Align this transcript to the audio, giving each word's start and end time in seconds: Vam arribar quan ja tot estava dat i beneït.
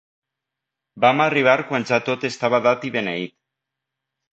Vam 1.05 1.21
arribar 1.27 1.55
quan 1.69 1.87
ja 1.93 2.03
tot 2.11 2.29
estava 2.33 2.65
dat 2.71 2.91
i 2.91 2.95
beneït. 3.01 3.41